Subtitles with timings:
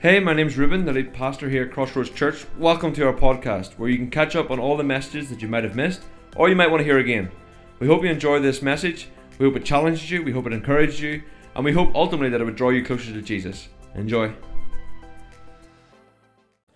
[0.00, 2.46] Hey, my name's Ruben, the lead pastor here at Crossroads Church.
[2.56, 5.48] Welcome to our podcast, where you can catch up on all the messages that you
[5.48, 6.04] might have missed
[6.36, 7.30] or you might want to hear again.
[7.80, 9.08] We hope you enjoy this message.
[9.38, 11.22] We hope it challenges you, we hope it encourages you,
[11.54, 13.68] and we hope ultimately that it would draw you closer to Jesus.
[13.94, 14.32] Enjoy.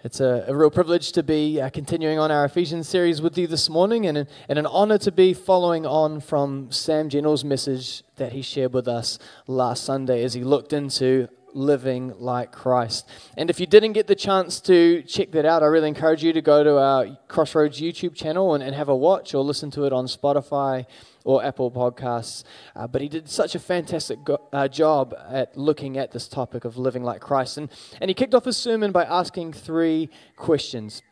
[0.03, 3.47] It's a, a real privilege to be uh, continuing on our Ephesians series with you
[3.47, 8.33] this morning, and, and an honor to be following on from Sam General's message that
[8.33, 13.09] he shared with us last Sunday as he looked into living like Christ.
[13.37, 16.33] And if you didn't get the chance to check that out, I really encourage you
[16.33, 19.85] to go to our Crossroads YouTube channel and, and have a watch or listen to
[19.85, 20.87] it on Spotify
[21.25, 22.45] or Apple Podcasts.
[22.77, 26.65] Uh, but he did such a fantastic go- uh, job at looking at this topic
[26.65, 27.57] of living like Christ.
[27.57, 31.03] And, and he kicked off his sermon by asking three questions.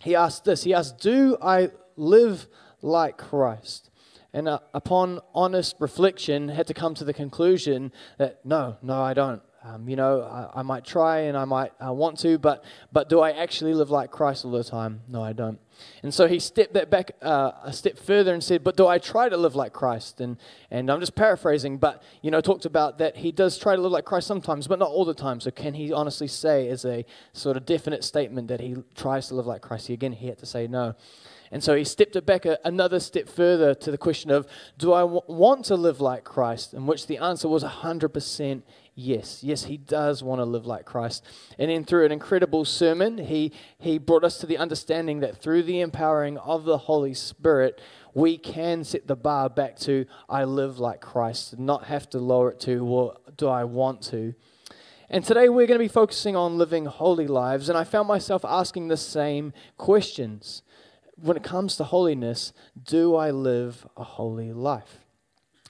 [0.00, 2.46] He asked this He asked, Do I live
[2.80, 3.90] like Christ?
[4.32, 9.14] And uh, upon honest reflection, had to come to the conclusion that no, no, I
[9.14, 9.42] don't.
[9.64, 13.08] Um, you know, I, I, might try and I might uh, want to, but, but
[13.08, 15.00] do I actually live like Christ all the time?
[15.08, 15.58] No, I don't.
[16.02, 18.98] And so he stepped that back uh, a step further and said, But do I
[18.98, 20.20] try to live like Christ?
[20.20, 20.36] And,
[20.70, 23.92] and I'm just paraphrasing, but, you know, talked about that he does try to live
[23.92, 25.40] like Christ sometimes, but not all the time.
[25.40, 29.34] So can he honestly say, as a sort of definite statement, that he tries to
[29.34, 29.88] live like Christ?
[29.88, 30.94] He, again, he had to say no.
[31.50, 34.92] And so he stepped it back a, another step further to the question of, Do
[34.92, 36.74] I w- want to live like Christ?
[36.74, 38.62] In which the answer was 100%
[39.00, 41.24] Yes, yes, he does want to live like Christ.
[41.56, 45.62] And then through an incredible sermon, he, he brought us to the understanding that through
[45.62, 47.80] the empowering of the Holy Spirit,
[48.12, 52.50] we can set the bar back to, I live like Christ, not have to lower
[52.50, 54.34] it to, well, do I want to?
[55.08, 57.68] And today we're going to be focusing on living holy lives.
[57.68, 60.62] And I found myself asking the same questions.
[61.14, 65.04] When it comes to holiness, do I live a holy life?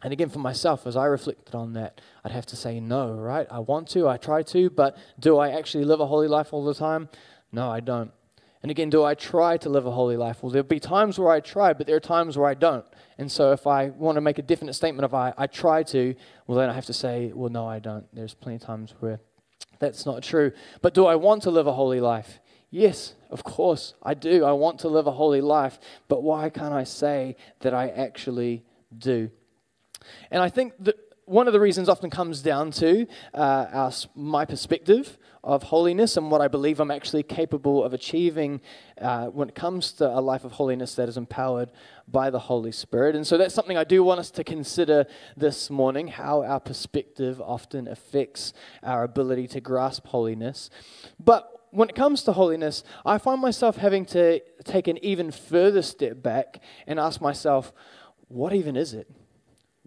[0.02, 3.46] And again, for myself, as I reflected on that, I'd have to say no, right?
[3.50, 6.64] I want to, I try to, but do I actually live a holy life all
[6.64, 7.08] the time?
[7.50, 8.12] No, I don't.
[8.62, 10.42] And again, do I try to live a holy life?
[10.42, 12.84] Well, there'll be times where I try, but there are times where I don't.
[13.16, 16.14] And so if I want to make a definite statement of I, I try to,
[16.46, 18.06] well, then I have to say, well, no, I don't.
[18.12, 19.20] There's plenty of times where
[19.78, 20.52] that's not true.
[20.82, 22.40] But do I want to live a holy life?
[22.70, 24.44] Yes, of course, I do.
[24.44, 25.78] I want to live a holy life.
[26.08, 28.64] But why can't I say that I actually
[28.96, 29.30] do?
[30.30, 30.96] And I think that
[31.28, 36.30] one of the reasons often comes down to uh, our, my perspective of holiness and
[36.30, 38.60] what I believe I'm actually capable of achieving
[39.00, 41.70] uh, when it comes to a life of holiness that is empowered
[42.08, 43.14] by the Holy Spirit.
[43.14, 47.40] And so that's something I do want us to consider this morning how our perspective
[47.42, 50.70] often affects our ability to grasp holiness.
[51.22, 55.82] But when it comes to holiness, I find myself having to take an even further
[55.82, 57.72] step back and ask myself,
[58.28, 59.10] what even is it?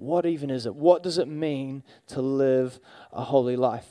[0.01, 0.73] What even is it?
[0.73, 2.79] What does it mean to live
[3.13, 3.85] a holy life?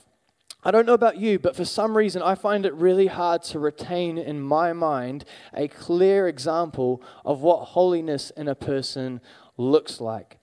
[0.65, 3.61] I don't know about you, but for some reason I find it really hard to
[3.61, 9.21] retain in my mind a clear example of what holiness in a person
[9.57, 10.40] looks like.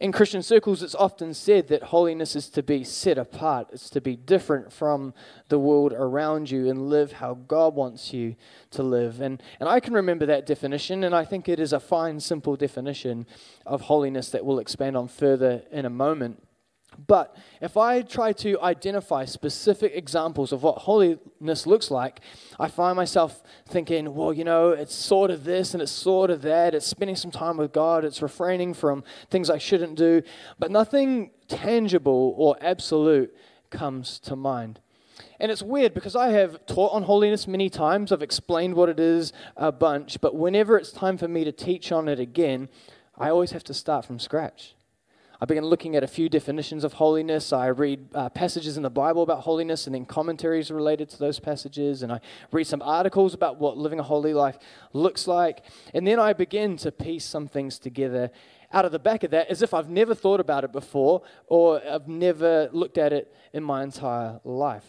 [0.00, 4.00] In Christian circles, it's often said that holiness is to be set apart, it's to
[4.00, 5.12] be different from
[5.50, 8.34] the world around you and live how God wants you
[8.70, 9.20] to live.
[9.20, 12.56] And, and I can remember that definition, and I think it is a fine, simple
[12.56, 13.26] definition
[13.66, 16.42] of holiness that we'll expand on further in a moment.
[17.06, 22.20] But if I try to identify specific examples of what holiness looks like,
[22.58, 26.42] I find myself thinking, well, you know, it's sort of this and it's sort of
[26.42, 26.74] that.
[26.74, 30.22] It's spending some time with God, it's refraining from things I shouldn't do,
[30.58, 33.34] but nothing tangible or absolute
[33.70, 34.80] comes to mind.
[35.38, 39.00] And it's weird because I have taught on holiness many times, I've explained what it
[39.00, 42.68] is a bunch, but whenever it's time for me to teach on it again,
[43.16, 44.74] I always have to start from scratch.
[45.42, 47.50] I began looking at a few definitions of holiness.
[47.50, 51.40] I read uh, passages in the Bible about holiness and then commentaries related to those
[51.40, 52.02] passages.
[52.02, 52.20] And I
[52.52, 54.58] read some articles about what living a holy life
[54.92, 55.64] looks like.
[55.94, 58.30] And then I begin to piece some things together
[58.70, 61.80] out of the back of that as if I've never thought about it before or
[61.90, 64.84] I've never looked at it in my entire life.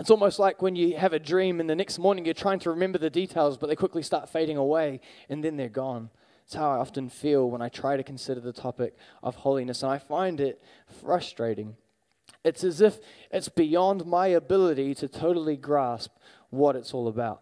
[0.00, 2.70] It's almost like when you have a dream and the next morning you're trying to
[2.70, 6.08] remember the details, but they quickly start fading away and then they're gone.
[6.44, 9.90] It's how I often feel when I try to consider the topic of holiness, and
[9.90, 10.62] I find it
[11.00, 11.76] frustrating.
[12.44, 12.98] It's as if
[13.30, 16.12] it's beyond my ability to totally grasp
[16.50, 17.40] what it's all about.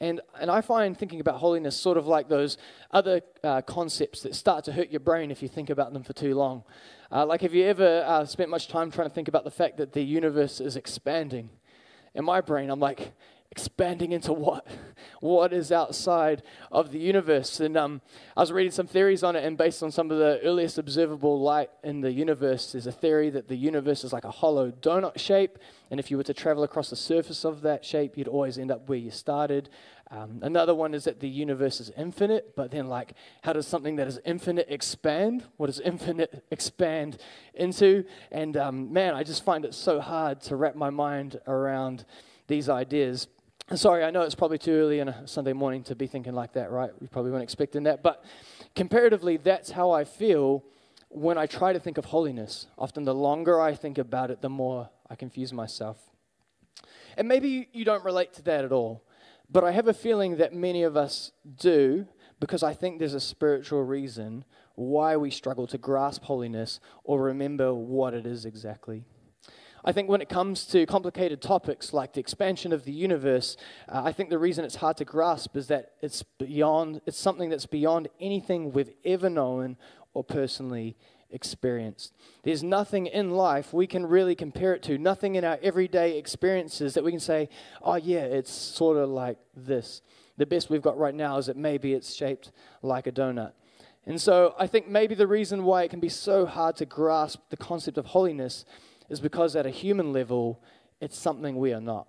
[0.00, 2.58] And, and I find thinking about holiness sort of like those
[2.90, 6.12] other uh, concepts that start to hurt your brain if you think about them for
[6.12, 6.64] too long.
[7.12, 9.76] Uh, like, have you ever uh, spent much time trying to think about the fact
[9.76, 11.50] that the universe is expanding?
[12.14, 13.12] In my brain, I'm like,
[13.52, 14.66] expanding into what?
[15.20, 17.60] What is outside of the universe?
[17.60, 18.00] And um,
[18.34, 21.38] I was reading some theories on it, and based on some of the earliest observable
[21.38, 25.18] light in the universe, there's a theory that the universe is like a hollow donut
[25.18, 25.58] shape,
[25.90, 28.70] and if you were to travel across the surface of that shape, you'd always end
[28.70, 29.68] up where you started.
[30.10, 33.12] Um, another one is that the universe is infinite, but then, like,
[33.42, 35.44] how does something that is infinite expand?
[35.58, 37.18] What does infinite expand
[37.52, 38.04] into?
[38.30, 42.06] And um, man, I just find it so hard to wrap my mind around
[42.46, 43.28] these ideas.
[43.74, 46.52] Sorry, I know it's probably too early on a Sunday morning to be thinking like
[46.54, 46.90] that, right?
[47.00, 48.02] We probably weren't expecting that.
[48.02, 48.22] But
[48.74, 50.64] comparatively, that's how I feel
[51.08, 52.66] when I try to think of holiness.
[52.76, 55.98] Often, the longer I think about it, the more I confuse myself.
[57.16, 59.04] And maybe you don't relate to that at all.
[59.50, 62.06] But I have a feeling that many of us do
[62.40, 64.44] because I think there's a spiritual reason
[64.74, 69.04] why we struggle to grasp holiness or remember what it is exactly.
[69.84, 73.56] I think when it comes to complicated topics like the expansion of the universe,
[73.88, 77.50] uh, I think the reason it's hard to grasp is that it's beyond, it's something
[77.50, 79.76] that's beyond anything we've ever known
[80.14, 80.96] or personally
[81.30, 82.14] experienced.
[82.44, 86.94] There's nothing in life we can really compare it to, nothing in our everyday experiences
[86.94, 87.48] that we can say,
[87.82, 90.02] oh, yeah, it's sort of like this.
[90.36, 92.52] The best we've got right now is that maybe it's shaped
[92.82, 93.52] like a donut.
[94.06, 97.40] And so I think maybe the reason why it can be so hard to grasp
[97.50, 98.64] the concept of holiness
[99.12, 100.62] is because at a human level,
[100.98, 102.08] it's something we are not.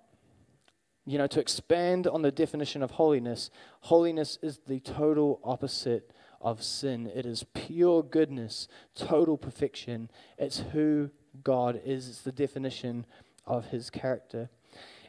[1.04, 6.10] You know, to expand on the definition of holiness, holiness is the total opposite
[6.40, 7.10] of sin.
[7.14, 10.10] It is pure goodness, total perfection.
[10.38, 11.10] It's who
[11.42, 13.04] God is, it's the definition
[13.44, 14.48] of his character.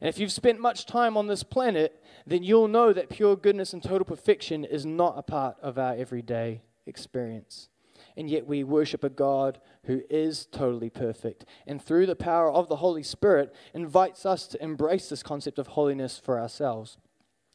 [0.01, 3.71] And if you've spent much time on this planet, then you'll know that pure goodness
[3.71, 7.69] and total perfection is not a part of our everyday experience
[8.17, 11.45] and yet we worship a God who is totally perfect.
[11.67, 15.67] And through the power of the Holy Spirit, invites us to embrace this concept of
[15.67, 16.97] holiness for ourselves.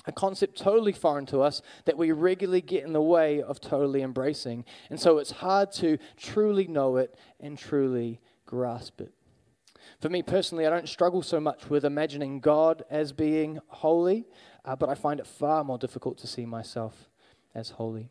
[0.06, 4.02] A concept totally foreign to us that we regularly get in the way of totally
[4.02, 4.64] embracing.
[4.88, 9.12] And so it's hard to truly know it and truly grasp it.
[10.00, 14.26] For me personally, I don't struggle so much with imagining God as being holy,
[14.64, 17.08] uh, but I find it far more difficult to see myself
[17.54, 18.10] as holy.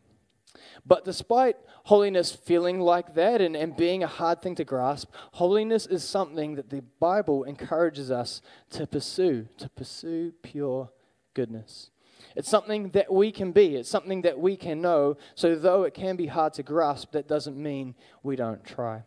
[0.86, 5.86] But despite holiness feeling like that and, and being a hard thing to grasp, holiness
[5.86, 10.90] is something that the Bible encourages us to pursue, to pursue pure
[11.34, 11.90] goodness.
[12.36, 15.16] It's something that we can be, it's something that we can know.
[15.34, 19.02] So, though it can be hard to grasp, that doesn't mean we don't try.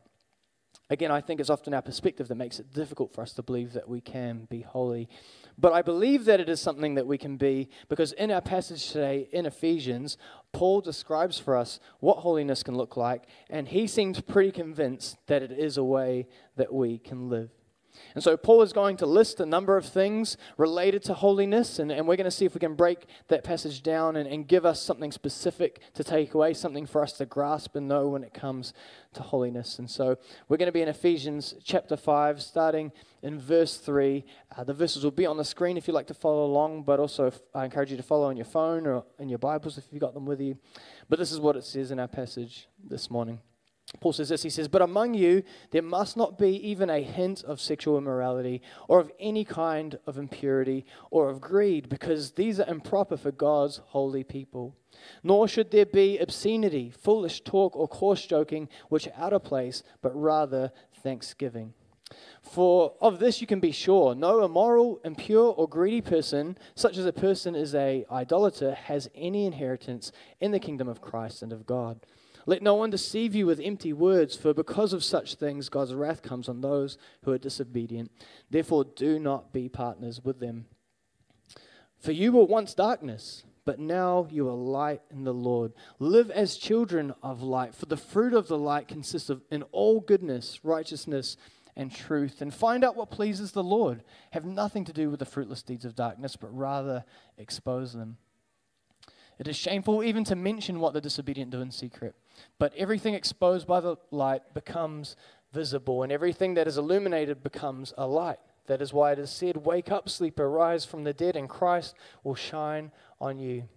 [0.94, 3.74] Again, I think it's often our perspective that makes it difficult for us to believe
[3.74, 5.10] that we can be holy.
[5.58, 8.92] But I believe that it is something that we can be because in our passage
[8.92, 10.20] today in Ephesians,
[10.52, 15.42] Paul describes for us what holiness can look like, and he seems pretty convinced that
[15.42, 17.50] it is a way that we can live.
[18.16, 21.92] And so Paul is going to list a number of things related to holiness, and,
[21.92, 24.66] and we're going to see if we can break that passage down and, and give
[24.66, 28.34] us something specific to take away, something for us to grasp and know when it
[28.34, 28.74] comes
[29.14, 29.80] to holiness.
[29.80, 30.18] And so
[30.48, 32.92] we're going to be in Ephesians chapter 5, starting
[33.22, 34.26] in verse 3.
[34.56, 37.00] Uh, the verses will be on the screen if you'd like to follow along, but
[37.00, 40.02] also I encourage you to follow on your phone or in your Bibles if you've
[40.02, 40.58] got them with you.
[41.10, 43.40] But this is what it says in our passage this morning.
[44.00, 47.44] Paul says this He says, But among you there must not be even a hint
[47.44, 52.70] of sexual immorality, or of any kind of impurity, or of greed, because these are
[52.70, 54.76] improper for God's holy people.
[55.24, 59.84] Nor should there be obscenity, foolish talk, or coarse joking, which are out of place,
[60.02, 61.74] but rather thanksgiving.
[62.42, 67.06] For of this you can be sure no immoral, impure, or greedy person, such as
[67.06, 71.66] a person is a idolater, has any inheritance in the kingdom of Christ and of
[71.66, 72.06] God.
[72.46, 76.22] Let no one deceive you with empty words, for because of such things God's wrath
[76.22, 78.12] comes on those who are disobedient.
[78.50, 80.66] Therefore, do not be partners with them.
[82.00, 85.72] For you were once darkness, but now you are light in the Lord.
[86.00, 90.02] Live as children of light, for the fruit of the light consists of in all
[90.02, 91.38] goodness, righteousness,
[91.76, 92.42] and truth.
[92.42, 94.04] And find out what pleases the Lord.
[94.32, 97.06] Have nothing to do with the fruitless deeds of darkness, but rather
[97.38, 98.18] expose them.
[99.40, 102.16] It is shameful even to mention what the disobedient do in secret.
[102.60, 105.16] But everything exposed by the light becomes
[105.52, 108.40] visible, and everything that is illuminated becomes a light.
[108.68, 111.96] That is why it is said, Wake up, sleeper, rise from the dead, and Christ
[112.24, 113.68] will shine on you.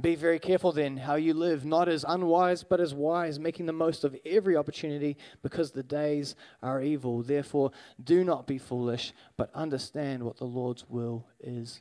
[0.00, 3.72] Be very careful then how you live, not as unwise, but as wise, making the
[3.72, 7.22] most of every opportunity, because the days are evil.
[7.22, 7.72] Therefore,
[8.02, 11.80] do not be foolish, but understand what the Lord's will is.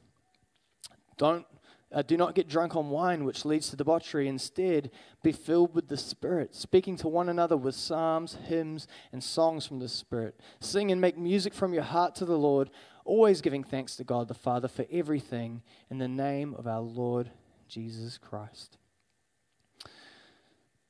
[1.17, 1.45] Don't
[1.92, 4.27] uh, do not get drunk on wine, which leads to debauchery.
[4.27, 4.92] Instead,
[5.24, 9.80] be filled with the Spirit, speaking to one another with psalms, hymns, and songs from
[9.80, 10.39] the Spirit.
[10.60, 12.70] Sing and make music from your heart to the Lord,
[13.06, 17.30] always giving thanks to God the Father for everything in the name of our Lord
[17.68, 18.77] Jesus Christ.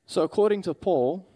[0.06, 1.26] So, according to Paul,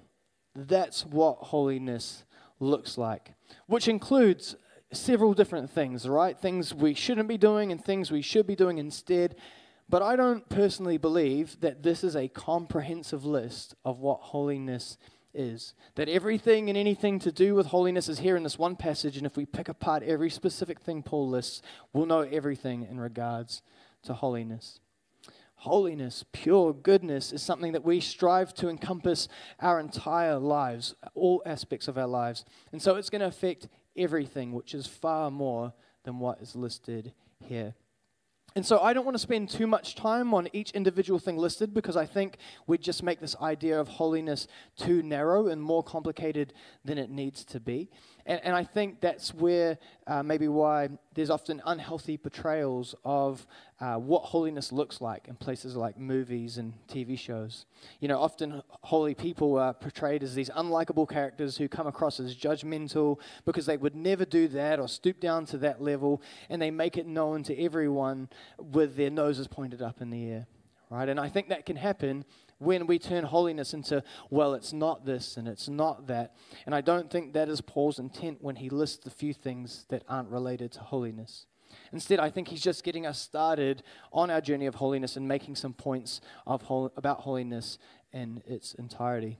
[0.54, 2.24] that's what holiness
[2.60, 3.34] looks like,
[3.66, 4.56] which includes
[4.92, 6.36] several different things, right?
[6.38, 9.36] Things we shouldn't be doing and things we should be doing instead.
[9.88, 14.98] But I don't personally believe that this is a comprehensive list of what holiness
[15.34, 15.74] is.
[15.94, 19.26] That everything and anything to do with holiness is here in this one passage, and
[19.26, 23.62] if we pick apart every specific thing Paul lists, we'll know everything in regards
[24.04, 24.80] to holiness.
[25.56, 29.28] Holiness, pure goodness, is something that we strive to encompass
[29.60, 32.44] our entire lives, all aspects of our lives.
[32.72, 35.72] And so it's going to affect everything, which is far more
[36.04, 37.12] than what is listed
[37.44, 37.74] here.
[38.56, 41.72] And so I don't want to spend too much time on each individual thing listed
[41.72, 46.52] because I think we'd just make this idea of holiness too narrow and more complicated
[46.84, 47.90] than it needs to be.
[48.26, 53.46] And, and I think that's where uh, maybe why there's often unhealthy portrayals of
[53.80, 57.64] uh, what holiness looks like in places like movies and TV shows.
[58.00, 62.36] You know, often holy people are portrayed as these unlikable characters who come across as
[62.36, 66.70] judgmental because they would never do that or stoop down to that level, and they
[66.70, 70.46] make it known to everyone with their noses pointed up in the air.
[70.90, 71.08] Right?
[71.08, 72.24] And I think that can happen
[72.60, 76.36] when we turn holiness into, well, it's not this and it's not that.
[76.66, 80.04] And I don't think that is Paul's intent when he lists the few things that
[80.08, 81.46] aren't related to holiness.
[81.92, 85.56] Instead, I think he's just getting us started on our journey of holiness and making
[85.56, 87.78] some points of hol- about holiness
[88.12, 89.38] in its entirety.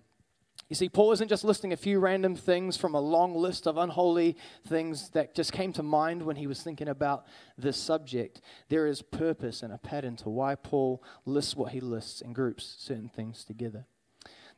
[0.70, 3.76] You see, Paul isn't just listing a few random things from a long list of
[3.76, 4.36] unholy
[4.68, 7.26] things that just came to mind when he was thinking about
[7.58, 8.40] this subject.
[8.68, 12.76] There is purpose and a pattern to why Paul lists what he lists and groups
[12.78, 13.84] certain things together.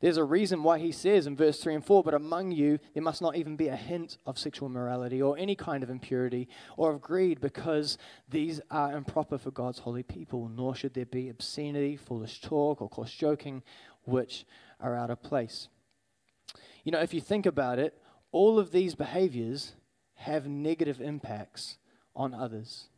[0.00, 3.02] There's a reason why he says in verse 3 and 4, but among you there
[3.02, 6.92] must not even be a hint of sexual immorality or any kind of impurity or
[6.92, 7.96] of greed, because
[8.28, 12.90] these are improper for God's holy people, nor should there be obscenity, foolish talk, or
[12.90, 13.62] coarse joking,
[14.04, 14.44] which
[14.78, 15.68] are out of place.
[16.84, 17.98] You know, if you think about it,
[18.32, 19.72] all of these behaviors
[20.14, 21.78] have negative impacts
[22.14, 22.88] on others.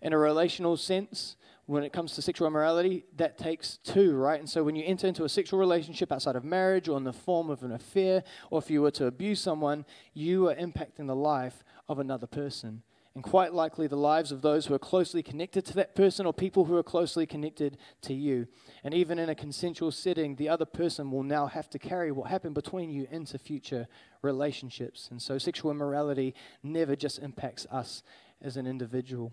[0.00, 4.38] In a relational sense, when it comes to sexual immorality, that takes two, right?
[4.38, 7.12] And so when you enter into a sexual relationship outside of marriage or in the
[7.12, 9.84] form of an affair, or if you were to abuse someone,
[10.14, 12.82] you are impacting the life of another person
[13.18, 16.32] and quite likely the lives of those who are closely connected to that person or
[16.32, 18.46] people who are closely connected to you.
[18.84, 22.30] And even in a consensual setting, the other person will now have to carry what
[22.30, 23.88] happened between you into future
[24.22, 25.08] relationships.
[25.10, 26.32] And so sexual immorality
[26.62, 28.04] never just impacts us
[28.40, 29.32] as an individual.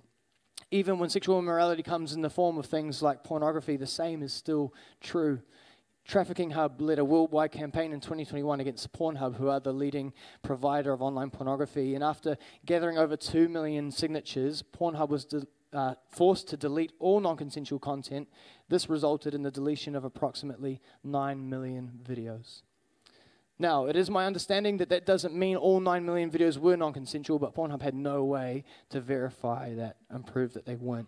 [0.72, 4.34] Even when sexual immorality comes in the form of things like pornography, the same is
[4.34, 5.42] still true.
[6.08, 10.94] Trafficking Hub led a worldwide campaign in 2021 against Pornhub, who are the leading provider
[10.94, 11.96] of online pornography.
[11.96, 17.20] And after gathering over 2 million signatures, Pornhub was de- uh, forced to delete all
[17.20, 18.28] non consensual content.
[18.70, 22.62] This resulted in the deletion of approximately 9 million videos.
[23.58, 26.92] Now, it is my understanding that that doesn't mean all 9 million videos were non
[26.92, 31.08] consensual, but Pornhub had no way to verify that and prove that they weren't.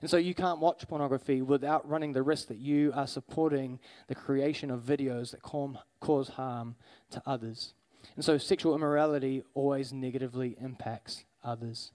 [0.00, 4.14] And so you can't watch pornography without running the risk that you are supporting the
[4.14, 6.76] creation of videos that cause harm
[7.10, 7.74] to others.
[8.14, 11.92] And so sexual immorality always negatively impacts others.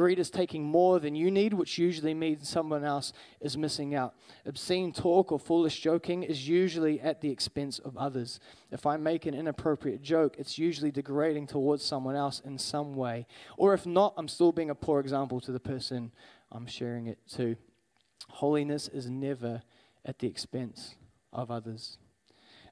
[0.00, 4.14] Greed is taking more than you need, which usually means someone else is missing out.
[4.46, 8.40] Obscene talk or foolish joking is usually at the expense of others.
[8.70, 13.26] If I make an inappropriate joke, it's usually degrading towards someone else in some way.
[13.58, 16.12] Or if not, I'm still being a poor example to the person
[16.50, 17.56] I'm sharing it to.
[18.30, 19.60] Holiness is never
[20.06, 20.94] at the expense
[21.30, 21.98] of others.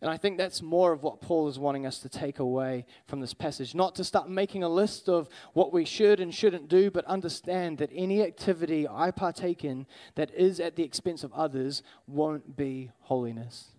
[0.00, 3.21] And I think that's more of what Paul is wanting us to take away from
[3.21, 3.75] this passage.
[3.75, 7.78] Not to start making a list of what we should and shouldn't do, but understand
[7.78, 12.90] that any activity I partake in that is at the expense of others won't be
[13.00, 13.73] holiness.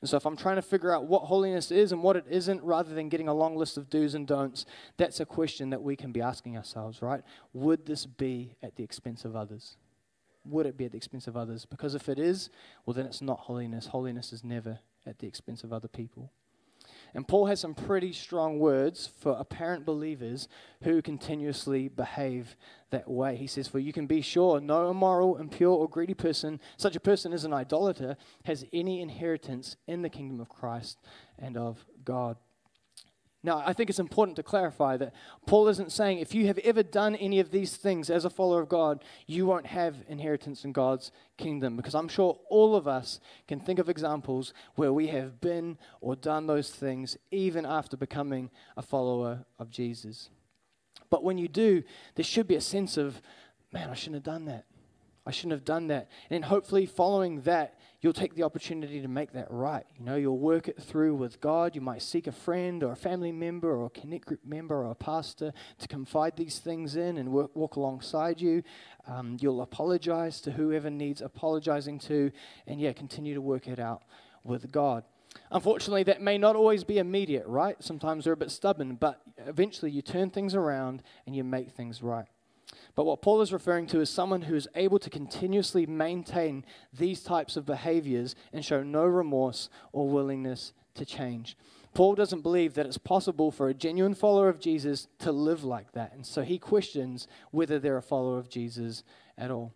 [0.00, 2.62] And so, if I'm trying to figure out what holiness is and what it isn't,
[2.62, 4.66] rather than getting a long list of do's and don'ts,
[4.98, 7.22] that's a question that we can be asking ourselves, right?
[7.54, 9.76] Would this be at the expense of others?
[10.44, 11.64] Would it be at the expense of others?
[11.64, 12.50] Because if it is,
[12.84, 13.86] well, then it's not holiness.
[13.86, 16.30] Holiness is never at the expense of other people.
[17.14, 20.48] And Paul has some pretty strong words for apparent believers
[20.82, 22.56] who continuously behave
[22.90, 23.36] that way.
[23.36, 27.00] He says, For you can be sure no immoral, impure, or greedy person, such a
[27.00, 30.98] person as an idolater, has any inheritance in the kingdom of Christ
[31.38, 32.36] and of God.
[33.46, 35.14] Now, I think it's important to clarify that
[35.46, 38.60] Paul isn't saying if you have ever done any of these things as a follower
[38.60, 41.76] of God, you won't have inheritance in God's kingdom.
[41.76, 46.16] Because I'm sure all of us can think of examples where we have been or
[46.16, 50.28] done those things even after becoming a follower of Jesus.
[51.08, 51.84] But when you do,
[52.16, 53.22] there should be a sense of,
[53.72, 54.64] man, I shouldn't have done that.
[55.24, 56.08] I shouldn't have done that.
[56.30, 59.84] And hopefully, following that, you'll take the opportunity to make that right.
[59.98, 61.74] You know, you'll work it through with God.
[61.74, 64.90] You might seek a friend or a family member or a connect group member or
[64.90, 68.62] a pastor to confide these things in and work, walk alongside you.
[69.06, 72.30] Um, you'll apologize to whoever needs apologizing to,
[72.66, 74.02] and yeah, continue to work it out
[74.44, 75.04] with God.
[75.50, 77.76] Unfortunately, that may not always be immediate, right?
[77.82, 82.02] Sometimes they're a bit stubborn, but eventually you turn things around and you make things
[82.02, 82.26] right.
[82.94, 87.22] But what Paul is referring to is someone who is able to continuously maintain these
[87.22, 91.56] types of behaviors and show no remorse or willingness to change.
[91.94, 95.92] Paul doesn't believe that it's possible for a genuine follower of Jesus to live like
[95.92, 96.12] that.
[96.12, 99.02] And so he questions whether they're a follower of Jesus
[99.38, 99.72] at all.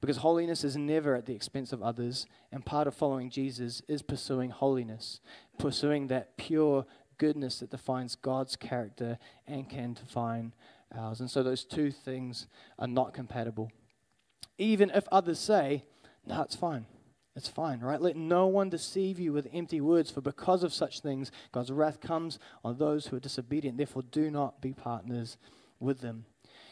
[0.00, 4.02] Because holiness is never at the expense of others, and part of following Jesus is
[4.02, 5.20] pursuing holiness,
[5.58, 6.84] pursuing that pure
[7.16, 10.52] goodness that defines God's character and can define
[10.94, 12.46] And so those two things
[12.78, 13.70] are not compatible.
[14.58, 15.84] Even if others say,
[16.26, 16.86] no, it's fine.
[17.36, 18.00] It's fine, right?
[18.00, 22.00] Let no one deceive you with empty words, for because of such things, God's wrath
[22.00, 23.76] comes on those who are disobedient.
[23.76, 25.36] Therefore, do not be partners
[25.80, 26.26] with them.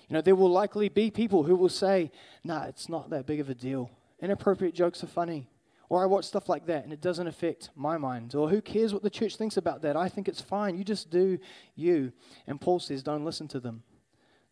[0.08, 2.12] You know, there will likely be people who will say,
[2.44, 3.90] nah, it's not that big of a deal.
[4.20, 5.48] Inappropriate jokes are funny.
[5.88, 8.34] Or I watch stuff like that and it doesn't affect my mind.
[8.34, 9.96] Or who cares what the church thinks about that?
[9.96, 10.76] I think it's fine.
[10.78, 11.38] You just do
[11.74, 12.12] you.
[12.46, 13.82] And Paul says, don't listen to them.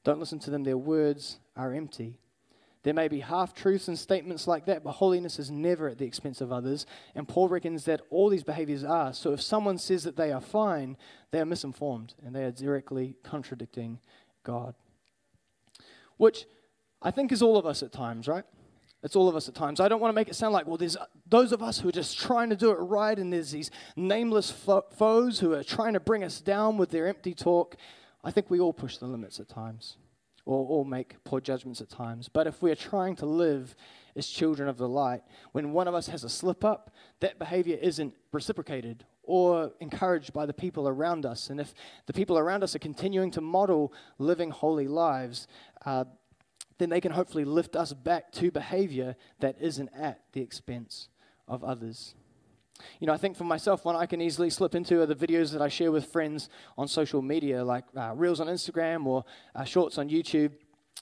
[0.05, 2.19] Don't listen to them, their words are empty.
[2.83, 6.07] There may be half truths and statements like that, but holiness is never at the
[6.07, 6.87] expense of others.
[7.15, 9.13] And Paul reckons that all these behaviors are.
[9.13, 10.97] So if someone says that they are fine,
[11.31, 14.01] they are misinformed and they are directly contradicting
[14.45, 14.75] God.
[16.17, 16.47] Which
[17.03, 18.45] I think is all of us at times, right?
[19.03, 19.81] It's all of us at times.
[19.81, 21.93] I don't want to make it sound like, well, there's those of us who are
[21.93, 25.95] just trying to do it right, and there's these nameless fo- foes who are trying
[25.95, 27.77] to bring us down with their empty talk.
[28.23, 29.97] I think we all push the limits at times
[30.45, 32.29] or, or make poor judgments at times.
[32.29, 33.75] But if we are trying to live
[34.17, 35.23] as children of the light,
[35.53, 40.45] when one of us has a slip up, that behavior isn't reciprocated or encouraged by
[40.47, 41.51] the people around us.
[41.51, 41.75] And if
[42.07, 45.47] the people around us are continuing to model living holy lives,
[45.87, 46.05] uh,
[46.79, 51.09] then they can hopefully lift us back to behavior that isn't at the expense
[51.47, 52.15] of others.
[53.01, 55.53] You know, I think for myself, one I can easily slip into are the videos
[55.53, 59.65] that I share with friends on social media, like uh, reels on Instagram or uh,
[59.65, 60.53] shorts on YouTube.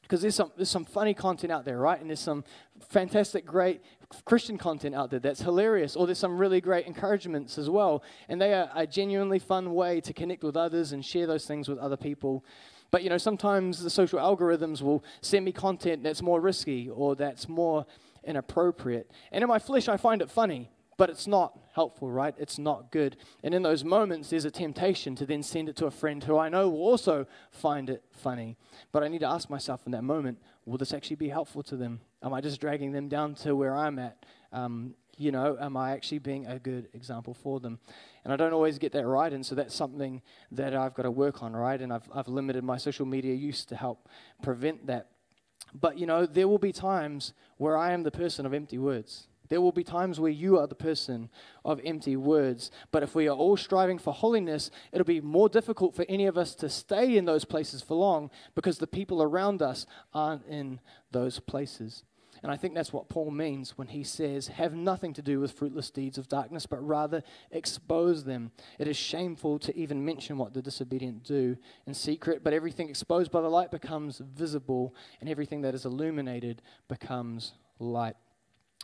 [0.03, 2.01] Because there's some, there's some funny content out there, right?
[2.01, 2.43] And there's some
[2.89, 3.83] fantastic, great
[4.25, 8.03] Christian content out there that's hilarious, or there's some really great encouragements as well.
[8.29, 11.69] And they are a genuinely fun way to connect with others and share those things
[11.69, 12.43] with other people.
[12.91, 17.15] But, you know, sometimes the social algorithms will send me content that's more risky or
[17.15, 17.85] that's more
[18.25, 19.11] inappropriate.
[19.31, 22.35] And in my flesh, I find it funny but it's not helpful, right?
[22.37, 23.17] It's not good.
[23.43, 26.37] And in those moments, there's a temptation to then send it to a friend who
[26.37, 28.57] I know will also find it funny.
[28.93, 31.77] But I need to ask myself in that moment will this actually be helpful to
[31.77, 32.01] them?
[32.23, 34.27] Am I just dragging them down to where I'm at?
[34.53, 37.79] Um, you know, am I actually being a good example for them?
[38.25, 40.21] And I don't always get that right, and so that's something
[40.53, 41.81] that I've got to work on, right?
[41.81, 44.09] And I've, I've limited my social media use to help
[44.43, 45.09] prevent that.
[45.73, 49.29] But, you know, there will be times where I am the person of empty words.
[49.49, 51.31] There will be times where you are the person
[51.65, 52.71] of empty words.
[52.91, 56.39] But if we are all striving for holiness, it'll be more difficult for any of
[56.39, 60.81] us to stay in those places for long because the people around us aren't in
[61.11, 62.05] those places.
[62.43, 65.53] And I think that's what Paul means when he says, have nothing to do with
[65.53, 68.53] fruitless deeds of darkness, but rather expose them.
[68.79, 71.57] It is shameful to even mention what the disobedient do
[71.87, 76.63] in secret, but everything exposed by the light becomes visible, and everything that is illuminated
[76.87, 78.17] becomes light.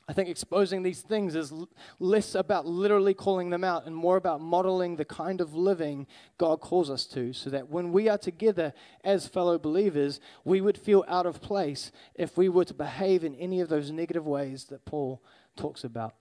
[0.06, 1.52] I think exposing these things is
[1.98, 6.60] less about literally calling them out and more about modeling the kind of living God
[6.60, 11.04] calls us to, so that when we are together as fellow believers, we would feel
[11.08, 14.84] out of place if we were to behave in any of those negative ways that
[14.84, 15.22] Paul
[15.56, 16.14] talks about.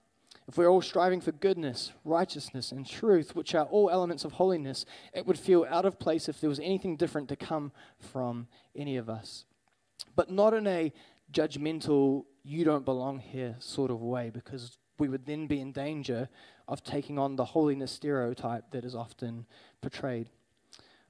[0.48, 4.84] If we're all striving for goodness, righteousness, and truth, which are all elements of holiness,
[5.12, 8.96] it would feel out of place if there was anything different to come from any
[8.96, 9.44] of us.
[10.16, 10.92] But not in a
[11.34, 16.28] judgmental, you don't belong here sort of way, because we would then be in danger
[16.68, 19.44] of taking on the holiness stereotype that is often
[19.82, 20.30] portrayed.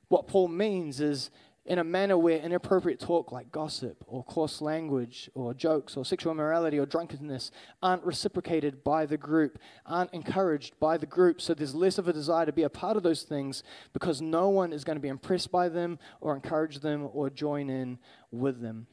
[0.09, 1.31] What Paul means is
[1.67, 6.33] in a manner where inappropriate talk like gossip or coarse language or jokes or sexual
[6.33, 7.51] immorality or drunkenness
[7.83, 11.41] aren't reciprocated by the group, aren't encouraged by the group.
[11.41, 14.51] So there's less of a desire to be a part of those things because no
[14.51, 17.99] one is going to be impressed by them or encourage them or join in
[18.31, 18.87] with them.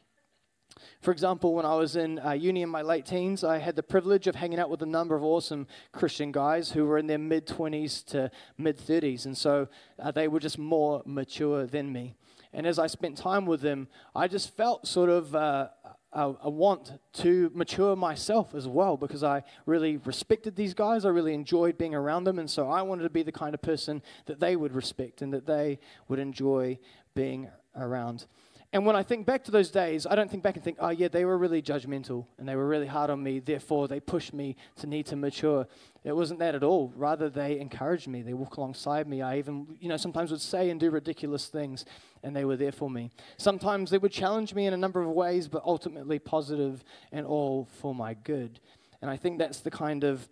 [1.02, 3.84] For example, when I was in uh, uni in my late teens, I had the
[3.84, 7.18] privilege of hanging out with a number of awesome Christian guys who were in their
[7.18, 9.26] mid 20s to mid 30s.
[9.26, 9.68] And so
[10.00, 12.16] uh, they were just more mature than me.
[12.54, 15.70] And as I spent time with them, I just felt sort of uh,
[16.14, 21.06] a, a, want to mature myself as well because I really respected these guys.
[21.06, 22.40] I really enjoyed being around them.
[22.40, 25.34] And so I wanted to be the kind of person that they would respect and
[25.34, 25.80] that they
[26.10, 26.80] would enjoy
[27.16, 28.26] being around.
[28.74, 30.90] And when I think back to those days, I don't think back and think, oh,
[30.90, 34.34] yeah, they were really judgmental and they were really hard on me, therefore they pushed
[34.34, 35.68] me to need to mature.
[36.06, 36.94] It wasn't that at all.
[36.96, 38.22] Rather, they encouraged me.
[38.22, 39.22] They walked alongside me.
[39.22, 41.84] I even, you know, sometimes would say and do ridiculous things,
[42.24, 43.12] and they were there for me.
[43.38, 47.68] Sometimes they would challenge me in a number of ways, but ultimately positive and all
[47.82, 48.62] for my good.
[49.02, 50.30] And I think that's the kind of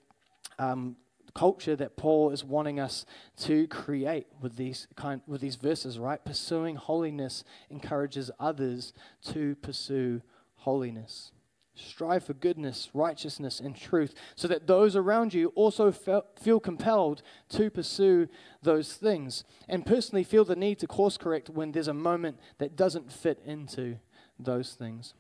[0.60, 0.96] um,
[1.34, 3.06] culture that Paul is wanting us
[3.40, 6.24] to create with these kind with these verses, right?
[6.24, 8.94] Pursuing holiness encourages others
[9.28, 10.22] to pursue
[10.58, 11.32] holiness.
[11.76, 17.70] Strive for goodness, righteousness, and truth, so that those around you also feel compelled to
[17.70, 18.28] pursue
[18.62, 19.46] those things.
[19.70, 23.42] And personally, feel the need to course correct when there's a moment that doesn't fit
[23.46, 23.98] into
[24.38, 25.14] those things.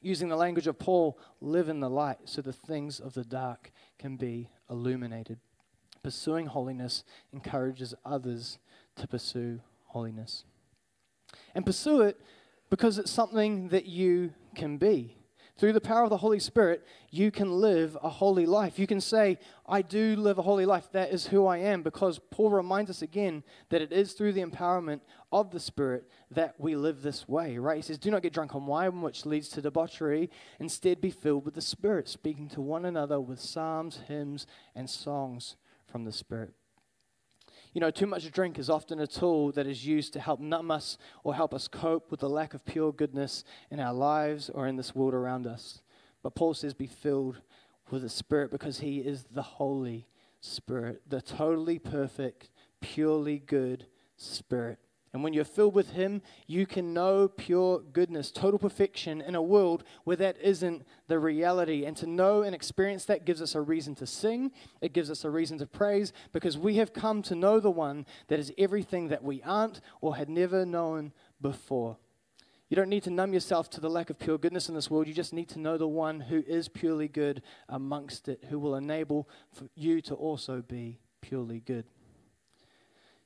[0.00, 3.70] Using the language of Paul, live in the light so the things of the dark
[3.98, 5.38] can be illuminated.
[6.02, 8.58] Pursuing holiness encourages others
[8.96, 10.44] to pursue holiness.
[11.54, 12.20] And pursue it
[12.70, 15.16] because it's something that you can be.
[15.58, 18.78] Through the power of the Holy Spirit, you can live a holy life.
[18.78, 20.90] You can say, I do live a holy life.
[20.92, 24.44] That is who I am, because Paul reminds us again that it is through the
[24.44, 27.76] empowerment of the Spirit that we live this way, right?
[27.76, 30.30] He says, Do not get drunk on wine, which leads to debauchery.
[30.58, 35.56] Instead, be filled with the Spirit, speaking to one another with psalms, hymns, and songs
[35.86, 36.54] from the Spirit.
[37.72, 40.70] You know, too much drink is often a tool that is used to help numb
[40.70, 44.66] us or help us cope with the lack of pure goodness in our lives or
[44.66, 45.80] in this world around us.
[46.22, 47.40] But Paul says, be filled
[47.90, 50.06] with the Spirit because He is the Holy
[50.40, 54.78] Spirit, the totally perfect, purely good Spirit.
[55.12, 59.42] And when you're filled with Him, you can know pure goodness, total perfection in a
[59.42, 61.84] world where that isn't the reality.
[61.84, 65.24] And to know and experience that gives us a reason to sing, it gives us
[65.24, 69.08] a reason to praise, because we have come to know the one that is everything
[69.08, 71.98] that we aren't or had never known before.
[72.70, 75.06] You don't need to numb yourself to the lack of pure goodness in this world.
[75.06, 78.76] You just need to know the one who is purely good amongst it, who will
[78.76, 79.28] enable
[79.74, 81.84] you to also be purely good.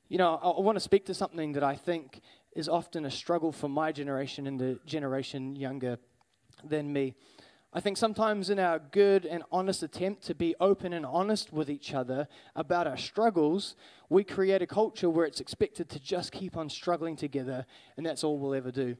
[0.09, 2.21] You know, I, I want to speak to something that I think
[2.55, 5.99] is often a struggle for my generation and the generation younger
[6.63, 7.13] than me.
[7.73, 11.69] I think sometimes in our good and honest attempt to be open and honest with
[11.69, 13.75] each other about our struggles,
[14.09, 17.65] we create a culture where it's expected to just keep on struggling together,
[17.97, 18.95] and that's all we'll ever do.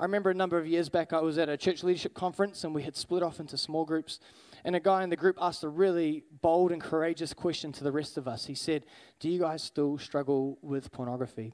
[0.00, 2.74] I remember a number of years back, I was at a church leadership conference, and
[2.74, 4.18] we had split off into small groups.
[4.64, 7.92] And a guy in the group asked a really bold and courageous question to the
[7.92, 8.46] rest of us.
[8.46, 8.84] He said,
[9.20, 11.52] Do you guys still struggle with pornography?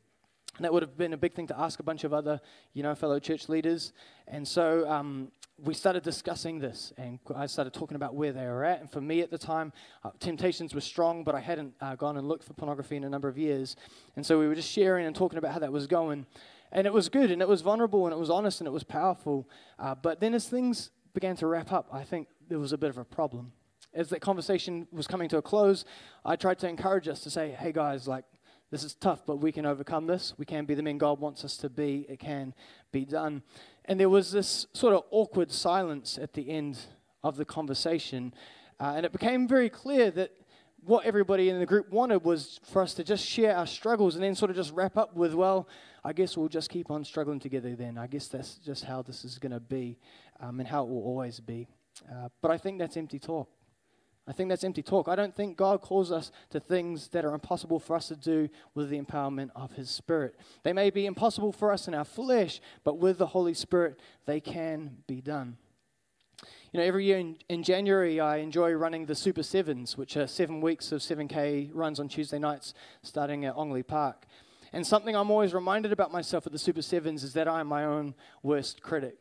[0.57, 2.41] And that would have been a big thing to ask a bunch of other,
[2.75, 3.93] you know, fellow church leaders.
[4.27, 8.65] And so um, we started discussing this, and I started talking about where they were
[8.65, 8.81] at.
[8.81, 9.73] And for me at the time,
[10.05, 13.09] uh, temptations were strong, but I hadn't uh, gone and looked for pornography in a
[13.09, 13.77] number of years.
[14.17, 16.27] And so we were just sharing and talking about how that was going.
[16.73, 18.85] And it was good, and it was vulnerable, and it was honest, and it was
[18.85, 19.49] powerful.
[19.79, 22.91] Uh, but then as things began to wrap up, I think there was a bit
[22.91, 23.53] of a problem.
[23.95, 25.85] As that conversation was coming to a close,
[26.25, 28.25] I tried to encourage us to say, hey guys, like,
[28.71, 30.35] this is tough, but we can overcome this.
[30.37, 32.05] We can be the men God wants us to be.
[32.09, 32.55] It can
[32.93, 33.43] be done.
[33.87, 36.79] And there was this sort of awkward silence at the end
[37.25, 38.35] of the conversation.
[38.79, 40.33] Uh, and it became very clear that
[40.85, 44.23] what everybody in the group wanted was for us to just share our struggles and
[44.23, 45.67] then sort of just wrap up with, well,
[46.05, 47.97] I guess we'll just keep on struggling together then.
[47.97, 49.99] I guess that's just how this is going to be
[50.41, 51.69] um, and how it will always be.
[52.11, 53.49] Uh, but I think that's empty talk.
[54.29, 55.09] I think that's empty talk.
[55.09, 58.51] I don't think God calls us to things that are impossible for us to do
[58.75, 60.35] with the empowerment of His Spirit.
[60.65, 64.39] They may be impossible for us in our flesh, but with the Holy Spirit, they
[64.39, 65.57] can be done.
[66.73, 70.27] You know, every year in, in January, I enjoy running the Super Sevens, which are
[70.27, 74.27] seven weeks of 7K runs on Tuesday nights starting at Ongley Park.
[74.75, 77.67] And something I'm always reminded about myself at the Super Sevens is that I am
[77.67, 79.17] my own worst critic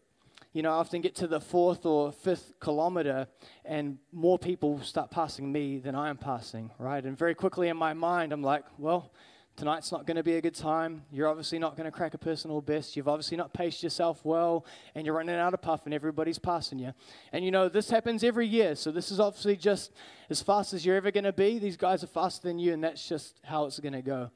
[0.54, 3.28] you know, I often get to the fourth or fifth kilometer
[3.66, 7.04] and more people start passing me than I am passing, right?
[7.04, 9.12] And very quickly in my mind, I'm like, well,
[9.58, 11.02] tonight's not going to be a good time.
[11.12, 12.96] You're obviously not going to crack a personal best.
[12.96, 16.78] You've obviously not paced yourself well, and you're running out of puff, and everybody's passing
[16.78, 16.94] you.
[17.34, 19.92] And you know, this happens every year, so this is obviously just
[20.30, 21.58] as fast as you're ever going to be.
[21.58, 24.30] These guys are faster than you, and that's just how it's going to go.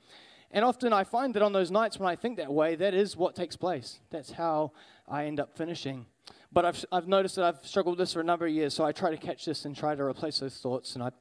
[0.51, 3.15] And often I find that on those nights when I think that way, that is
[3.15, 3.99] what takes place.
[4.09, 4.73] That's how
[5.07, 6.05] I end up finishing.
[6.51, 8.83] But I've, I've noticed that I've struggled with this for a number of years, so
[8.83, 10.95] I try to catch this and try to replace those thoughts.
[10.95, 11.11] And I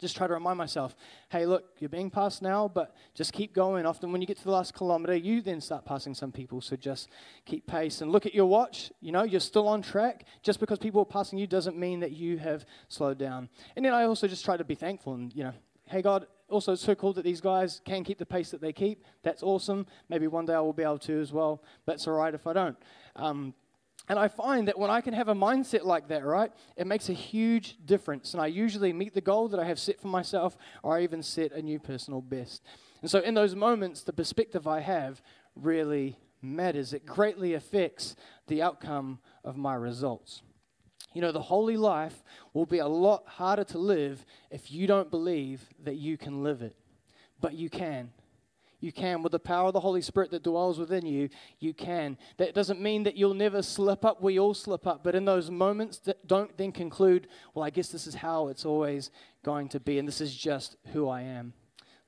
[0.00, 0.94] just try to remind myself,
[1.30, 3.86] hey, look, you're being passed now, but just keep going.
[3.86, 6.76] Often when you get to the last kilometer, you then start passing some people, so
[6.76, 7.08] just
[7.44, 8.92] keep pace and look at your watch.
[9.00, 10.24] You know, you're still on track.
[10.42, 13.48] Just because people are passing you doesn't mean that you have slowed down.
[13.74, 15.52] And then I also just try to be thankful and, you know,
[15.86, 18.72] hey, God, also it's so cool that these guys can keep the pace that they
[18.72, 19.04] keep.
[19.22, 19.86] That's awesome.
[20.08, 21.62] Maybe one day I will be able to as well.
[21.86, 22.76] That's all right if I don't.
[23.16, 23.54] Um,
[24.08, 27.08] and I find that when I can have a mindset like that, right, it makes
[27.08, 28.34] a huge difference.
[28.34, 31.22] And I usually meet the goal that I have set for myself, or I even
[31.22, 32.62] set a new personal best.
[33.02, 35.20] And so in those moments, the perspective I have
[35.56, 36.92] really matters.
[36.92, 38.14] It greatly affects
[38.46, 40.42] the outcome of my results.
[41.16, 45.10] You know, the holy life will be a lot harder to live if you don't
[45.10, 46.76] believe that you can live it.
[47.40, 48.10] But you can.
[48.80, 49.22] You can.
[49.22, 52.18] With the power of the Holy Spirit that dwells within you, you can.
[52.36, 54.20] That doesn't mean that you'll never slip up.
[54.20, 55.02] We all slip up.
[55.02, 58.66] But in those moments, that don't then conclude, well, I guess this is how it's
[58.66, 59.10] always
[59.42, 61.54] going to be, and this is just who I am.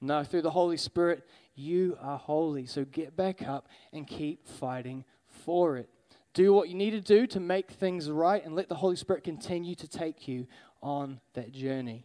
[0.03, 2.67] No, through the Holy Spirit, you are holy.
[2.67, 5.07] So get back up and keep fighting
[5.47, 5.89] for it.
[6.39, 9.25] Do what you need to do to make things right and let the Holy Spirit
[9.25, 10.47] continue to take you
[10.81, 12.05] on that journey.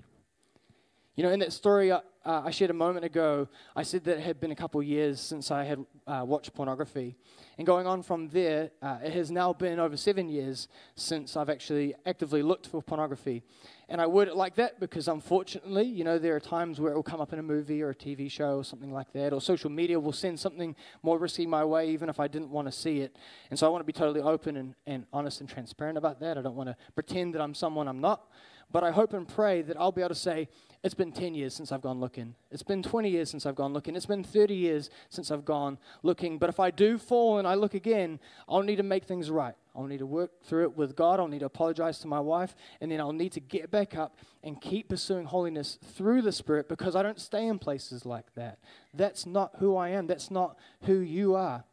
[1.15, 4.17] You know, in that story uh, uh, I shared a moment ago, I said that
[4.17, 7.15] it had been a couple of years since I had uh, watched pornography.
[7.59, 11.51] And going on from there, uh, it has now been over seven years since I've
[11.51, 13.43] actually actively looked for pornography.
[13.89, 16.95] And I word it like that because unfortunately, you know, there are times where it
[16.95, 19.39] will come up in a movie or a TV show or something like that, or
[19.39, 22.71] social media will send something more risky my way even if I didn't want to
[22.71, 23.15] see it.
[23.51, 26.39] And so I want to be totally open and, and honest and transparent about that.
[26.39, 28.29] I don't want to pretend that I'm someone I'm not.
[28.71, 30.49] But I hope and pray that I'll be able to say,
[30.83, 32.35] it's been 10 years since I've gone looking.
[32.51, 33.95] It's been 20 years since I've gone looking.
[33.95, 36.37] It's been 30 years since I've gone looking.
[36.37, 38.19] But if I do fall and I look again,
[38.49, 39.55] I'll need to make things right.
[39.73, 41.21] I'll need to work through it with God.
[41.21, 42.53] I'll need to apologize to my wife.
[42.81, 46.67] And then I'll need to get back up and keep pursuing holiness through the Spirit
[46.67, 48.59] because I don't stay in places like that.
[48.93, 50.05] That's not who I am.
[50.07, 51.63] That's not who you are.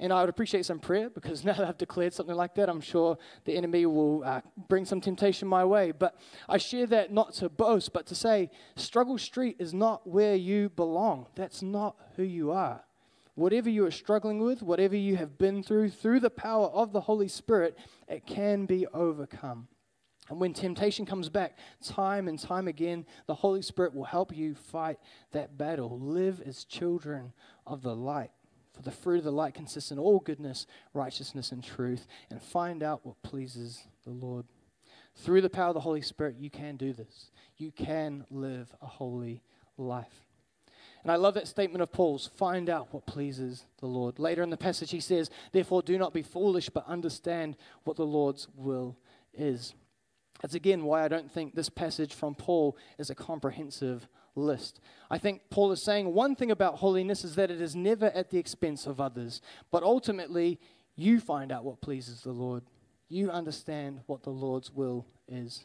[0.00, 2.80] And I would appreciate some prayer because now that I've declared something like that, I'm
[2.80, 5.92] sure the enemy will uh, bring some temptation my way.
[5.92, 6.16] But
[6.48, 10.68] I share that not to boast, but to say, Struggle Street is not where you
[10.70, 11.26] belong.
[11.34, 12.84] That's not who you are.
[13.34, 17.02] Whatever you are struggling with, whatever you have been through, through the power of the
[17.02, 19.68] Holy Spirit, it can be overcome.
[20.28, 24.54] And when temptation comes back, time and time again, the Holy Spirit will help you
[24.54, 24.98] fight
[25.32, 25.98] that battle.
[26.00, 27.32] Live as children
[27.66, 28.30] of the light.
[28.78, 30.64] For the fruit of the light consists in all goodness,
[30.94, 34.46] righteousness, and truth, and find out what pleases the Lord.
[35.16, 37.32] Through the power of the Holy Spirit, you can do this.
[37.56, 39.42] You can live a holy
[39.76, 40.22] life.
[41.02, 44.20] And I love that statement of Paul's find out what pleases the Lord.
[44.20, 48.06] Later in the passage, he says, Therefore, do not be foolish, but understand what the
[48.06, 48.96] Lord's will
[49.34, 49.74] is.
[50.40, 54.06] That's again why I don't think this passage from Paul is a comprehensive
[54.38, 54.80] list.
[55.10, 58.30] I think Paul is saying one thing about holiness is that it is never at
[58.30, 60.58] the expense of others, but ultimately,
[60.96, 62.64] you find out what pleases the Lord.
[63.08, 65.64] You understand what the Lord's will is.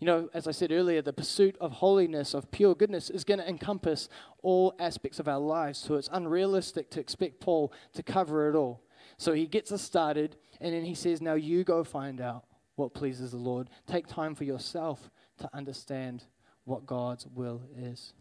[0.00, 3.38] You know, as I said earlier, the pursuit of holiness, of pure goodness, is going
[3.38, 4.08] to encompass
[4.42, 5.78] all aspects of our lives.
[5.78, 8.82] So it's unrealistic to expect Paul to cover it all.
[9.16, 12.94] So he gets us started, and then he says, Now you go find out what
[12.94, 13.70] pleases the Lord.
[13.86, 16.24] Take time for yourself to understand
[16.64, 18.12] what God's will is.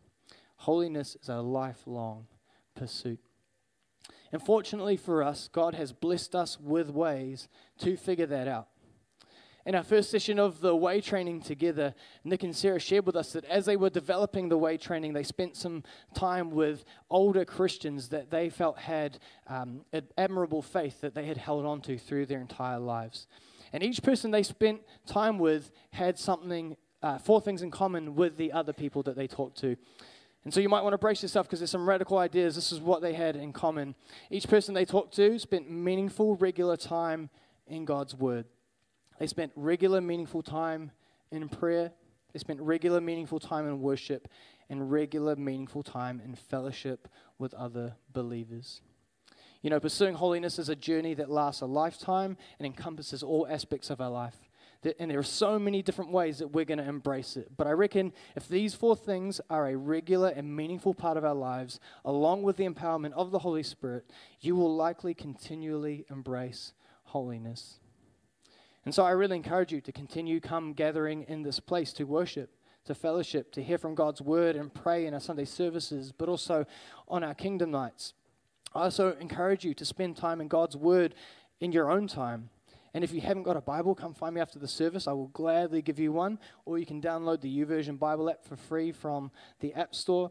[0.58, 2.28] Holiness is a lifelong
[2.76, 3.20] pursuit.
[4.32, 7.48] And fortunately for us, God has blessed us with ways
[7.80, 8.68] to figure that out.
[9.66, 11.94] In our first session of the way training together,
[12.26, 15.24] Nick and Sarah shared with us that as they were developing the way training, they
[15.24, 19.86] spent some time with older Christians that they felt had um,
[20.18, 23.26] admirable faith that they had held on to through their entire lives.
[23.72, 28.38] And each person they spent time with had something, uh, four things in common with
[28.38, 29.76] the other people that they talked to.
[30.46, 32.56] And so you might want to brace yourself because there's some radical ideas.
[32.56, 33.96] This is what they had in common.
[34.30, 37.30] Each person they talked to spent meaningful, regular time
[37.68, 38.46] in God's Word.
[39.20, 40.92] They spent regular, meaningful time
[41.32, 41.92] in prayer.
[42.34, 44.28] They spent regular, meaningful time in worship
[44.70, 48.82] and regular, meaningful time in fellowship with other believers.
[49.62, 53.90] You know, pursuing holiness is a journey that lasts a lifetime and encompasses all aspects
[53.90, 54.50] of our life.
[55.00, 57.52] And there are so many different ways that we're going to embrace it.
[57.56, 61.36] But I reckon if these four things are a regular and meaningful part of our
[61.36, 64.10] lives, along with the empowerment of the Holy Spirit,
[64.42, 67.80] you will likely continually embrace holiness.
[68.86, 72.50] And so I really encourage you to continue come gathering in this place to worship,
[72.86, 76.66] to fellowship, to hear from God's word and pray in our Sunday services, but also
[77.08, 78.14] on our kingdom nights.
[78.76, 81.16] I also encourage you to spend time in God's word
[81.60, 82.50] in your own time.
[82.94, 85.08] And if you haven't got a Bible, come find me after the service.
[85.08, 86.38] I will gladly give you one.
[86.66, 90.30] Or you can download the YouVersion Bible app for free from the App Store.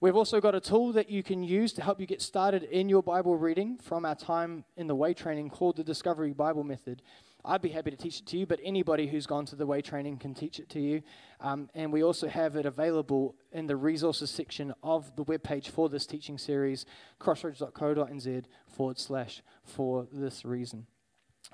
[0.00, 2.88] We've also got a tool that you can use to help you get started in
[2.88, 7.02] your Bible reading from our time in the way training called the Discovery Bible Method.
[7.44, 9.80] I'd be happy to teach it to you, but anybody who's gone to the way
[9.80, 11.02] training can teach it to you.
[11.40, 15.88] Um, and we also have it available in the resources section of the webpage for
[15.88, 16.84] this teaching series,
[17.18, 20.86] crossroads.co.nz forward slash for this reason.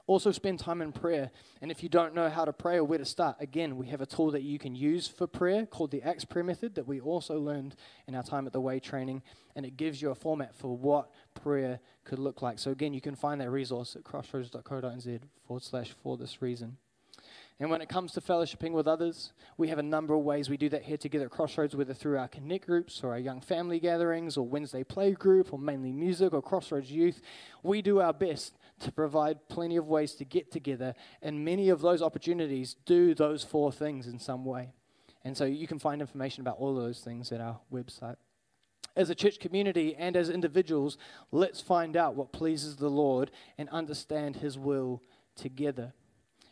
[0.08, 1.30] Also, spend time in prayer.
[1.60, 4.00] And if you don't know how to pray or where to start, again, we have
[4.00, 6.98] a tool that you can use for prayer called the Acts Prayer Method that we
[6.98, 9.22] also learned in our time at the Way training.
[9.54, 12.58] And it gives you a format for what prayer could look like.
[12.58, 16.78] So, again, you can find that resource at crossroads.co.nz forward slash for this reason.
[17.60, 20.56] And when it comes to fellowshipping with others, we have a number of ways we
[20.56, 23.80] do that here together at Crossroads, whether through our connect groups or our young family
[23.80, 27.20] gatherings or Wednesday play group or mainly music or Crossroads youth.
[27.64, 31.80] We do our best to provide plenty of ways to get together, and many of
[31.80, 34.72] those opportunities do those four things in some way.
[35.24, 38.16] And so you can find information about all of those things at our website.
[38.96, 40.96] As a church community and as individuals,
[41.30, 45.02] let's find out what pleases the Lord and understand His will
[45.36, 45.92] together.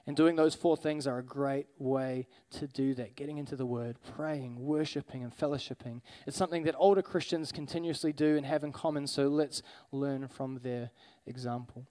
[0.07, 3.17] And doing those four things are a great way to do that.
[3.17, 6.01] Getting into the Word, praying, worshiping, and fellowshipping.
[6.27, 10.61] It's something that older Christians continuously do and have in common, so let's learn from
[10.63, 10.91] their
[11.27, 11.89] example.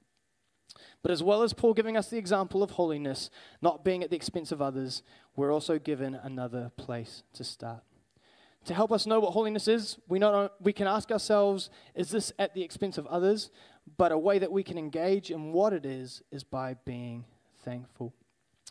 [1.01, 3.29] But as well as Paul giving us the example of holiness,
[3.61, 5.03] not being at the expense of others,
[5.35, 7.83] we're also given another place to start.
[8.65, 12.33] To help us know what holiness is, we, not, we can ask ourselves, is this
[12.39, 13.51] at the expense of others?
[13.97, 17.25] But a way that we can engage in what it is is by being
[17.63, 18.13] thankful.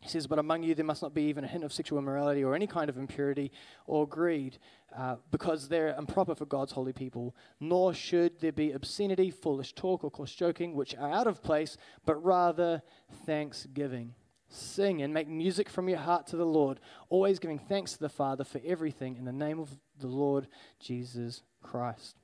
[0.04, 2.44] He says, But among you there must not be even a hint of sexual immorality
[2.44, 3.50] or any kind of impurity
[3.86, 4.58] or greed,
[4.94, 7.34] uh, because they're improper for God's holy people.
[7.58, 11.78] Nor should there be obscenity, foolish talk, or coarse joking, which are out of place,
[12.04, 12.82] but rather
[13.24, 14.14] thanksgiving.
[14.46, 18.10] Sing and make music from your heart to the Lord, always giving thanks to the
[18.10, 20.48] Father for everything in the name of the Lord
[20.80, 22.18] Jesus Christ.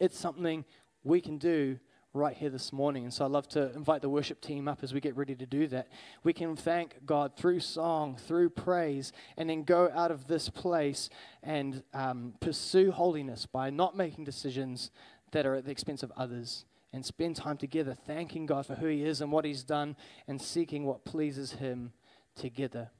[0.00, 0.64] It's something
[1.04, 1.78] we can do
[2.16, 3.04] right here this morning.
[3.04, 5.46] And so I'd love to invite the worship team up as we get ready to
[5.46, 5.88] do that.
[6.24, 11.10] We can thank God through song, through praise, and then go out of this place
[11.42, 14.90] and um, pursue holiness by not making decisions
[15.32, 18.86] that are at the expense of others and spend time together thanking God for who
[18.86, 21.92] He is and what He's done and seeking what pleases Him
[22.34, 22.90] together.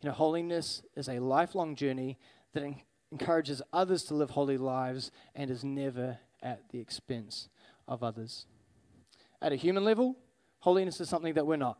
[0.00, 2.18] You know, holiness is a lifelong journey
[2.54, 2.64] that
[3.12, 7.48] encourages others to live holy lives and is never at the expense
[7.88, 8.46] of others.
[9.42, 10.16] At a human level,
[10.60, 11.78] holiness is something that we're not.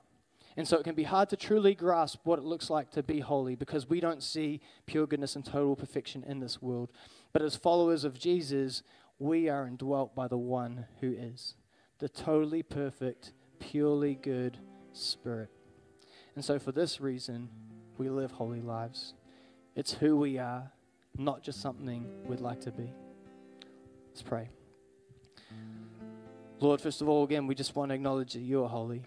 [0.57, 3.21] And so it can be hard to truly grasp what it looks like to be
[3.21, 6.91] holy because we don't see pure goodness and total perfection in this world.
[7.33, 8.83] But as followers of Jesus,
[9.21, 11.55] we are indwelt by the one who is
[11.99, 14.59] the totally perfect, purely good
[14.93, 15.51] Spirit.
[16.35, 17.49] And so for this reason,
[17.99, 19.15] we live holy lives.
[19.77, 20.73] It's who we are,
[21.17, 22.93] not just something we'd like to be.
[24.09, 24.49] Let's pray.
[26.61, 29.03] Lord, first of all, again, we just want to acknowledge that you are holy.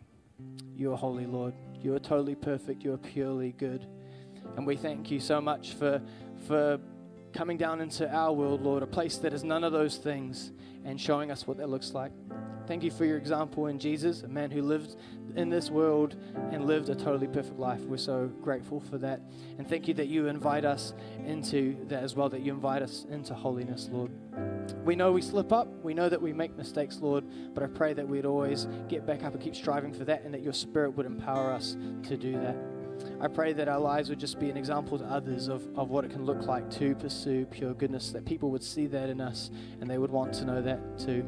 [0.76, 1.54] You are holy, Lord.
[1.82, 2.84] You are totally perfect.
[2.84, 3.86] You are purely good.
[4.56, 6.02] And we thank you so much for,
[6.48, 6.80] for
[7.34, 10.52] coming down into our world, Lord, a place that is none of those things,
[10.86, 12.12] and showing us what that looks like.
[12.68, 14.96] Thank you for your example in Jesus, a man who lived
[15.36, 16.16] in this world
[16.52, 17.82] and lived a totally perfect life.
[17.82, 19.22] We're so grateful for that.
[19.58, 20.94] And thank you that you invite us
[21.26, 24.12] into that as well, that you invite us into holiness, Lord.
[24.84, 25.68] We know we slip up.
[25.84, 29.24] We know that we make mistakes, Lord, but I pray that we'd always get back
[29.24, 32.34] up and keep striving for that and that your Spirit would empower us to do
[32.34, 32.56] that.
[33.20, 36.06] I pray that our lives would just be an example to others of, of what
[36.06, 39.50] it can look like to pursue pure goodness, that people would see that in us
[39.80, 41.26] and they would want to know that too.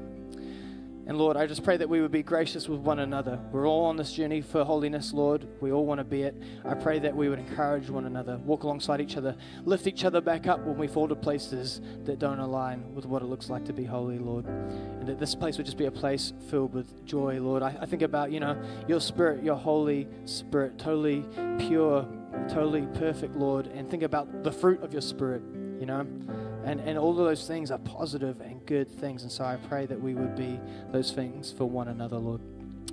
[1.06, 3.38] And Lord, I just pray that we would be gracious with one another.
[3.52, 5.46] We're all on this journey for holiness, Lord.
[5.60, 6.42] We all want to be it.
[6.64, 9.36] I pray that we would encourage one another, walk alongside each other,
[9.66, 13.22] lift each other back up when we fall to places that don't align with what
[13.22, 14.46] it looks like to be holy, Lord.
[14.46, 17.64] And that this place would just be a place filled with joy, Lord.
[17.64, 21.26] I, I think about, you know, your spirit, your Holy Spirit, totally
[21.60, 22.08] pure,
[22.48, 23.68] totally perfect, Lord.
[23.68, 25.42] And think about the fruit of your spirit,
[25.80, 26.08] you know
[26.66, 29.24] and, and all of those things are positive and good things.
[29.24, 30.60] And so I pray that we would be
[30.92, 32.42] those things for one another, Lord.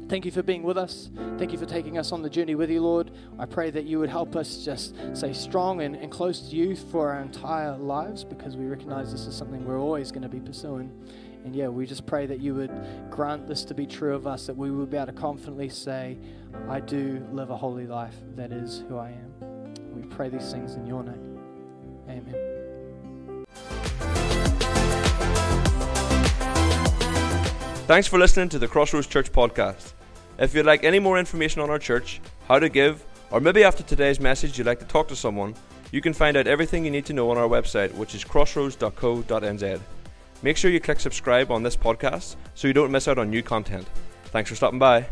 [0.09, 1.09] Thank you for being with us.
[1.39, 3.13] Thank you for taking us on the journey with you, Lord.
[3.39, 6.75] I pray that you would help us just stay strong and, and close to you
[6.75, 10.41] for our entire lives because we recognize this is something we're always going to be
[10.41, 10.91] pursuing.
[11.45, 12.73] And yeah, we just pray that you would
[13.09, 16.19] grant this to be true of us, that we would be able to confidently say,
[16.69, 18.17] I do live a holy life.
[18.35, 19.75] That is who I am.
[19.95, 21.39] We pray these things in your name.
[22.09, 22.50] Amen.
[27.91, 29.95] Thanks for listening to the Crossroads Church podcast.
[30.39, 33.83] If you'd like any more information on our church, how to give, or maybe after
[33.83, 35.57] today's message you'd like to talk to someone,
[35.91, 39.81] you can find out everything you need to know on our website, which is crossroads.co.nz.
[40.41, 43.43] Make sure you click subscribe on this podcast so you don't miss out on new
[43.43, 43.89] content.
[44.27, 45.09] Thanks for stopping by.